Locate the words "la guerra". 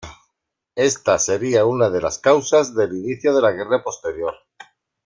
3.43-3.83